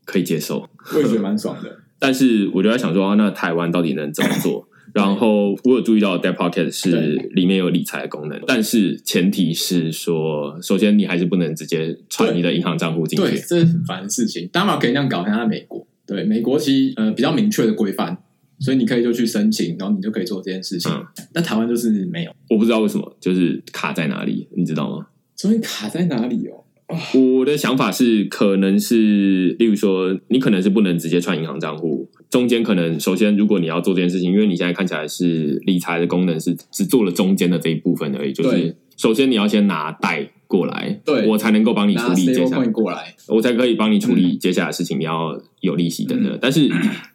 [0.05, 0.69] 可以接受。
[0.95, 1.77] 我也觉得蛮爽的。
[1.99, 4.69] 但是我就在想说，啊那台湾到底能怎么做？
[4.95, 14.49] 然后我有注意到 Debt Pocket 是里面有理财的功能，但是前提是说，首先你还是不能直接传你的银行账户进去对，这是很烦的事情。
[14.51, 18.17] 当然可以那样搞，像在美国，对美国其实呃比较明确的规范，
[18.61, 21.05] 所以你可以就去申请，然后你就可以做这件事情嗯。
[21.35, 25.07] 但台湾就是没有，我不知道为什么，就是卡在哪里，你知道吗？
[25.37, 26.65] 所以卡在哪里哦？
[27.15, 46.33] 我的想法是，可能是，例如说，你可能是不能直接串银行账户，中间可能首先，如果你要做这件事情，因为你现在看起来是理财的功能是只做了中间的这一部分而已，就是首先你要先拿贷过来，对我才能够帮你处理接下来，过来，我才可以帮你处理接下来的事情，你要有利息等等。
[46.33, 46.39] 嗯。
[46.41, 46.71] 但是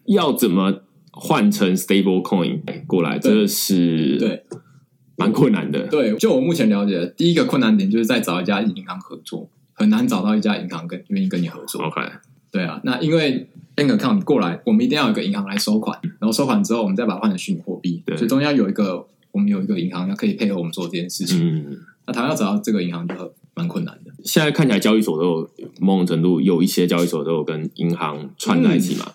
[0.06, 0.82] 要怎么
[1.12, 3.32] 换成 stable coin 过来，对。
[3.32, 4.44] 这是对。
[5.16, 5.88] 蛮困难的。
[5.88, 11.84] 对，就我目前了解的，第一个困难点就是在找一家银行合作，很难找到一家银行跟愿意跟你合作。
[11.84, 12.02] OK，
[12.52, 21.40] 对啊，那因为 bank account 过来，我们一定要有一个银行来收款，然后收款之后，我们再把它换成虚拟货币，对所以中间有一个我们有一个银行要可以配合我们做这件事情。
[21.46, 21.78] 嗯。
[22.06, 24.12] 那台湾要找到这个银行就很蛮困难的。
[24.26, 29.06] 现在看起来交易所都有某种程度有一些交易所都有跟银行串在一起嘛。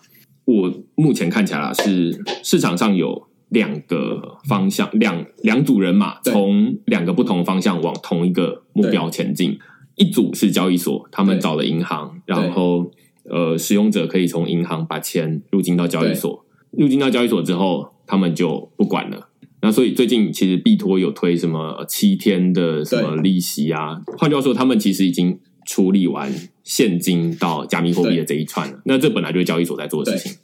[0.45, 9.59] 我目前看起来啦是市场上有两个方向，两两组人马对从两个不同方向往同一个目标前进。
[9.99, 12.89] 一组是交易所，他们找了银行，然后
[13.29, 19.27] 呃，使用者可以从银行把钱入金到交易所，入金到交易所之后，他们就不管了。
[19.61, 26.33] 那所以最近其实币托有推什么呃七天的什么利息啊，换句话说，他们其实已经处理完
[26.63, 28.81] 现金到加密货币的这一串了。
[28.85, 30.37] 那这本来就是交易所在做的事情。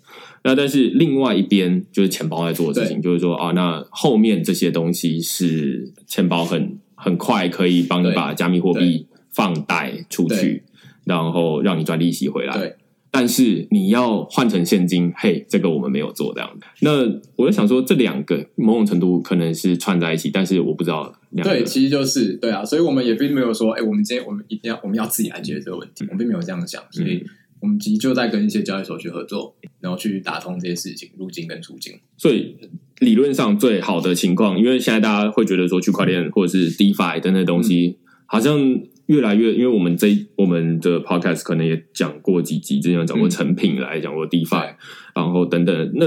[0.43, 10.63] 那但是另外一边就是钱包在做的事情，就是说啊，那后面这些东西是钱包很很快可以帮你把加密货币放贷出去，
[11.03, 12.57] 然后让你赚利息回来。
[12.57, 12.75] 对
[13.11, 16.49] 但是你要换成现金，嘿，这个我们没有做这样。
[16.81, 17.03] 那
[17.37, 27.23] 我就想说，这两个某种程度可能是串在一起，但是我不知道两对，其实就是对啊，所以我们也并没有说，哎、我们今天我们一定要我们要自己来解决这个问题，我们并没有这样想，所以
[27.61, 31.93] 我们其实就在跟一些交易所去合作，然后去打通这些事情，入境跟出境。
[32.17, 32.57] 所以
[32.99, 38.59] 理论上最好的情况，因为现在大家会觉得说区块链或者是 DeFi 等等东西，好像
[39.07, 43.29] 越来越，因为我们这我们的 Podcast 可能也讲过几集，之前有讲过嗯。
[43.29, 44.75] 成品来讲过 DeFi，、
[45.13, 46.05] 然后等等，那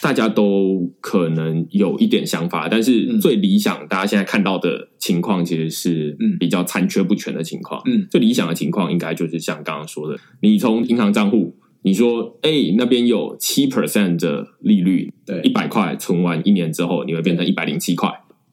[0.00, 3.20] 大家都可能有一点想法，但是嗯。
[3.20, 6.36] 最理想大家现在看到的情况其实是嗯。
[6.38, 7.80] 比较残缺不全的情况。
[7.86, 8.06] 嗯。
[8.10, 15.40] 最理想的情况应该就是像刚刚说的，你从银行账户，你说哎那边有七 percent 的利率，对。
[15.42, 18.10] 一百块存完一年之后，你会变成一百零七块，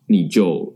[0.07, 0.75] 你就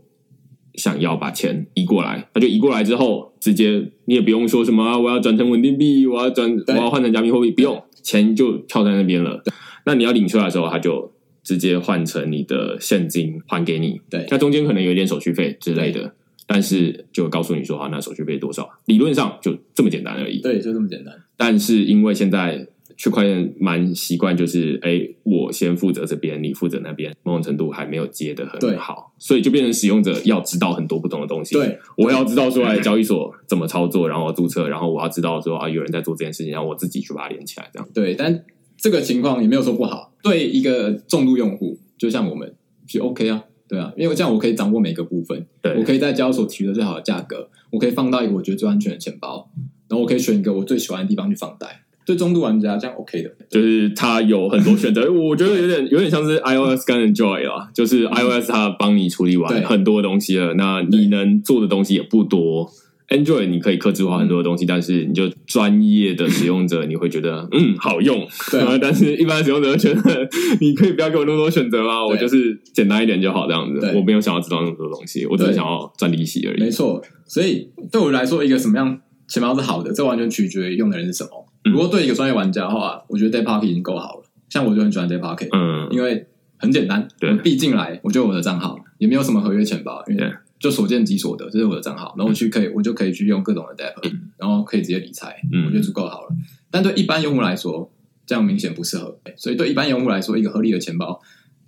[0.74, 9.42] 想要把钱移过来，那就移过来之后，直接你也不用说什么、啊、我要转成稳定币，我要转我要换成加密货币，不用，钱就跳在那边了。
[9.86, 11.12] 那你要领出来的时候，它就
[11.42, 14.00] 直接换成你的现金还给你。
[14.10, 16.14] 对那中间可能有一点手续费之类的，
[16.46, 18.68] 但是就告诉你说，啊，那手续费多少？
[18.86, 20.40] 理论上就这么简单而已。
[20.40, 21.14] 对，就这么简单。
[21.36, 22.66] 但是因为现在
[23.00, 31.54] 区块链蛮习惯，就是哎，我先负责这边，你负责那边，某种程度还没有接的很好，所以就变成使用者要知道很多不同的东西。
[31.54, 37.88] 对，我要知道说，哎，交易所怎么操作，然后注册，然后我要知道说啊，有人在做这件事情，然后我自己去把它连起来，这样。
[37.94, 38.44] 对，但
[38.76, 40.12] 这个情况也没有说不好。
[40.22, 42.54] 对一个重度用户，就像我们
[42.86, 49.50] 就 OK 啊，对啊，因为这样我可以掌握每个部分，对，我可以在交易所取得最好的价格，我可以放到一个我觉得最安全的钱包，
[49.88, 51.84] 然后我可以选一个我最喜欢的地方去放贷。
[52.04, 62.68] 对中度玩家这样 OK 的，就是它有很多选择， 我觉得有点有点像是 iOS 跟 Android 啊，就是 iOS 它帮你处理完很多东西了，那你能做的东西也不多。
[63.10, 70.28] Android 你可以克制化很多的东西，但是你就专业的使用者，你会觉得嗯好用，对啊 但是一般使用者会觉得
[70.60, 72.06] 你可以不要给我那么多选择吗？
[72.06, 76.70] 我就是简单一点就好，这样子，我没有想要知道那么多东西，我只是想要赚利息而已没。
[76.70, 77.02] 错。
[77.26, 81.30] 所以对我来说，一个什么样钱包是好的，这完全取决于用的人是什么。
[81.64, 81.72] 嗯。
[81.72, 84.22] 如果对一个专业玩家的话，我觉得 Day Pocket 已经够好了。
[84.48, 87.30] 像我就很喜欢 Day Pocket，、嗯，因为很简单，对。
[87.30, 90.26] 我币进来，我就有我的账号，也没有什么合约钱包，因对。
[90.26, 95.64] 为就所见即所得，这是我的账号，然后我去可以，我就可以去用各种的 Dap，、然后可以直接理财，嗯。
[95.66, 96.28] 我觉得足够好了。
[96.70, 97.90] 但对一般用户来说，
[98.26, 101.20] 这样明显不适合，所以对一般用户来说，一个合理的钱包，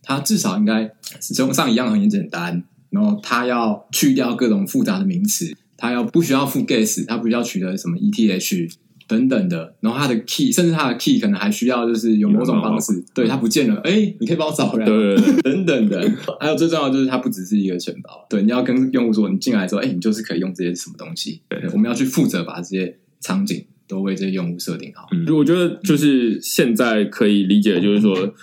[0.02, 8.74] 它至少应该使用上一样很简单，然后它要去掉各种复杂的名词，它要不需要付 gas，它不需要取得什么 ETH。
[9.12, 21.62] 等等的，然后它的 key，甚至它的 key 可能还需要就是有某种方式，对它不见了，哎，你可以帮我找回来吗，对对对， 等等的，还有最重要的就是它不只是一个钱包，对，你要跟用户说，你进来之后，哎，你就是可以用这些什么东西，对。
[21.72, 28.34] 我们要去负责把这些场景都为这些用户设定好，嗯，我觉得就是现在可以理解，就是说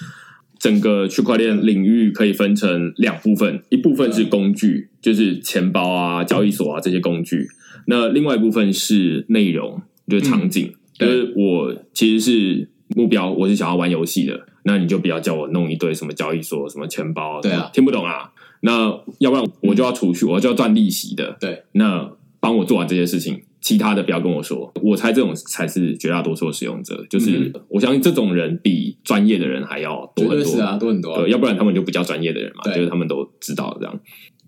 [0.60, 7.46] 整个区块链领域可以分成两部分，一部分是工具，就是钱包啊、交易所啊这些工具；
[7.88, 10.68] 那另外一部分是内容，就是场景。
[10.68, 18.30] 嗯就是我其实是目标，我是想要玩游戏的，那你就不要叫我弄一堆什么交易所、什么钱包，对啊听不懂啊。
[18.60, 21.38] 那要不然我就要储蓄，我就要赚利息的。
[21.40, 24.70] 对，那帮我做完这些事情，其他的不要跟我说。
[24.84, 30.46] 我猜这种才是绝大多数的使用者，就是、我相信这种人比专业的人还要多很多。
[30.46, 34.00] 是啊，多很多啊对，要不然他们就不叫专业的人嘛，就是他们都知道这样。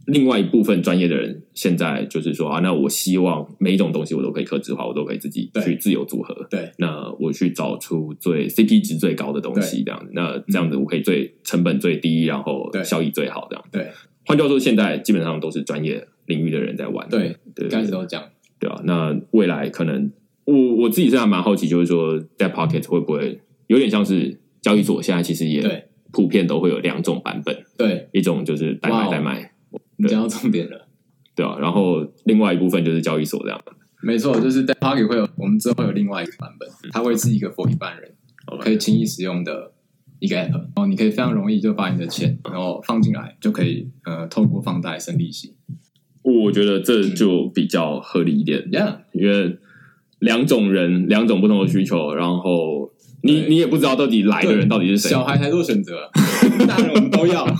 [0.08, 6.47] 另外一部分专业的人，现在就是说啊，那我希望每一种东西我都可以克制化，我都可以自己去自由组合。
[6.49, 6.72] 对。
[6.78, 13.66] 那我去找出最 CP 值最高的东西，这样子，那这样子我可以最成本最低，然后效益最好，这样。
[13.72, 13.88] 对。
[14.26, 17.08] 换句话说，现在基本上都是专业领域的人在玩。
[17.10, 18.26] 对，对，开始都这样，
[18.60, 18.82] 对啊。
[18.86, 20.12] 那未来可能
[20.45, 29.51] 我我自己是还蛮好奇，就是说在 Pocket 会不会有点像是交易所现在其实也普遍都会有两种版本，对，一种就是代买代卖，
[30.02, 30.88] 你讲到重点了。
[31.36, 33.62] 对啊，然后另外一部分就是交易所这样。
[34.02, 38.12] 没错，就是 d e p o c k e t 会有，我们之后会有另外一个版本，它会是一个 for 一般人
[38.60, 39.72] 可以轻易使用的
[40.20, 45.56] 一个 app，然后你可以非常容易就把你的钱然后放进来，就可以呃透过放贷生利息。
[46.24, 49.58] 我觉得这就比较合理一点，Yeah，因为
[50.20, 52.91] 两种人，两种不同的需求，然后
[53.24, 55.10] 你你也不知道到底来的人到底是谁。
[55.10, 56.10] 小孩才做选择，
[56.66, 57.45] 大人我们都要。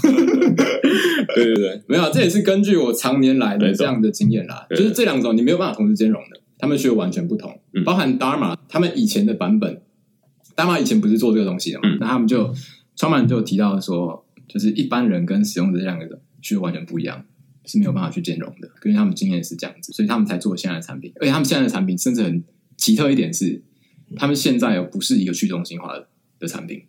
[1.34, 7.60] 对对对，没有啊，这也是根据我常年来的这样的经验啦，就是这两种你没有办法同时兼容的，他们需要完全不同。
[7.74, 9.82] 嗯包含 Dharma 他们以前的版本
[10.56, 12.54] ，Dharma 以前不是做这个东西的嘛，嗯那他们就
[12.96, 16.06] 创办人就提到说，就是一般人跟使用者这两个
[16.42, 17.24] 需求完全不一样，
[17.66, 18.68] 是没有办法去兼容的。
[18.82, 22.44] 根据他们经验是这样子，所以他们才做现在的产品，而且他们现在的产品甚至很
[22.78, 23.64] 奇特一点是，
[24.18, 26.08] 他们现在不是一个去中心化的
[26.40, 26.84] 的产品，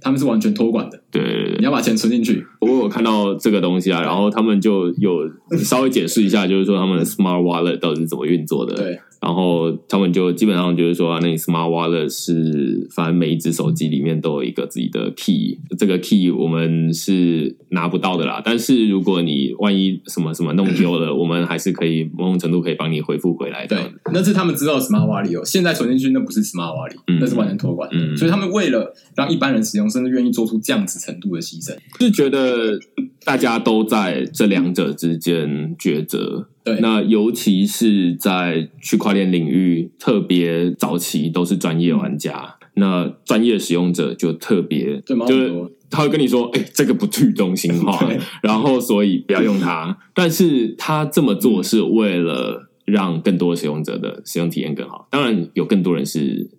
[0.00, 1.56] 他们是完全托管的，对对对。
[1.58, 5.28] 你要把钱存进去，不过我有看到这个东西啊，然后他们就有
[5.58, 8.74] 稍微解释一下，就是说他们的 Smart Wallet 到底是怎么运作的。
[8.74, 18.40] 对然然后他们就基本上就是说，那 Smart Wallet 是反正每一只手机里面都有一个自己的 key，这个 key 我们是拿不到的啦。
[18.42, 23.66] 但是如果你万一什么什么弄丢了，我们还是可以某种程度可以帮你恢复回来。
[23.66, 23.78] 对，
[24.14, 27.96] 那是他们知道 Smart Wallet 哦，现在存进去那不是 Smart Wallet，、嗯那是完全托管的。
[27.98, 31.76] 嗯所以他们为了让一般人使用，甚至愿意做出这样子程度的牺牲。
[32.00, 32.80] 是觉得
[33.28, 36.48] 大家都在这两者之间抉择。
[36.64, 45.52] 对那尤其是在区块链领域，特别早期都是专业玩家，那专业使用者就特别就是。
[45.90, 47.98] 他会跟你说：“哎、这个不去中心化，
[48.42, 55.08] 然后所以不要用它。”但是他这么做是为了让更多使用者的使用体验更好。
[55.10, 56.50] 当然，有更多人是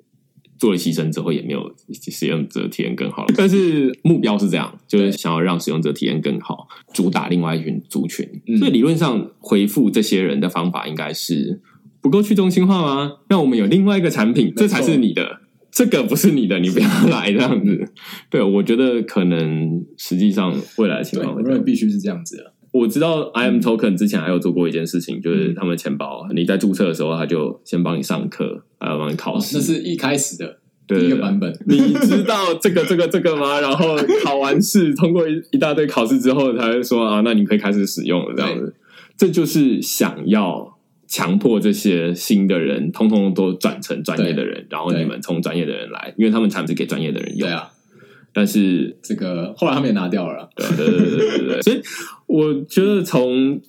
[0.60, 3.26] 做了牺牲之后，也没有使用者体验更好。
[3.36, 8.30] 但是目标是这样，就是想要让使用者体验更好，主打另外一群族群。
[8.45, 11.62] 嗯所以理论上回复这些人的方法应该是
[12.01, 13.14] 不够去中心化吗？
[13.30, 15.41] 那我们有另外一个产品，这才是你的。
[15.72, 17.93] 这个不是你的，你不要来这样子。
[18.30, 22.53] 对，我觉得可能实际上未来的情，况我认为必须是这样子的。
[22.72, 29.57] 我知道 I 嗯 am Token 之前还有做过一件事情，就是他们的钱包，你在注册的时候，他就先帮你上课，还要帮你考试。
[29.57, 31.51] 哦那是一开始的对第一个版本。
[31.65, 33.59] 你知道这个这个这个吗？
[33.59, 38.34] 然后考完试，通过一一大堆考试之后，才会说啊，那你可以开始使用了。
[38.36, 38.74] 这样子，
[39.17, 47.47] 这就是想要强迫这些新的人，通通都转成专业的人，然后你们从专业的人来，因为他们产品是给专业的人用。
[47.47, 47.72] 对啊，
[48.34, 50.49] 但是这个后来他们也拿掉了啦。
[50.55, 51.82] 对对对对对对， 所以
[52.27, 53.59] 我觉得从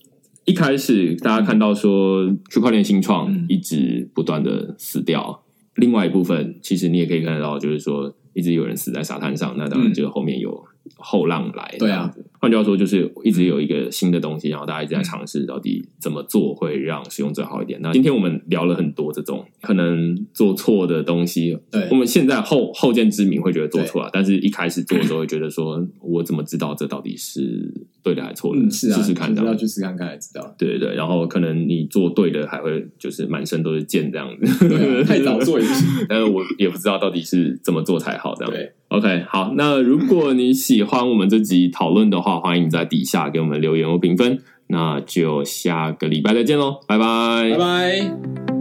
[0.45, 5.43] 一开始大家看到说区块链新创嗯一直不断的死掉，
[5.77, 10.65] 另外一部分其实你也可以看得到，就是说一直有人死在沙滩上，那当然嗯就后面有
[10.97, 11.77] 后浪来。
[11.79, 17.79] 对啊换句话说就是一直有一个新的东西，然后大家一直在尝试到底怎么做会让使用者好一点。
[17.83, 27.71] 那今天我们聊了很多这种可能做错的东西，对我们现在后后见之明会觉得做错了，但是一开始做的时候会觉得说，我怎么知道这到底是
[28.03, 28.63] 对的还是错的？
[28.63, 30.55] 嗯，是啊，试试看要去试看看才知道。
[30.57, 34.67] 对对对，然后可能你做对的，还会就是满身都是剑这样子。
[34.67, 36.07] 对啊， 太早做也不行。
[36.09, 38.51] 但是我也不知道到底是怎么做才好这样。
[38.51, 44.39] 对，OK，好，那如果你喜欢我们这集讨论的话，欢迎在底下给我们留言或评分。
[44.69, 48.60] 那就下个礼拜再见喽，拜拜，拜拜。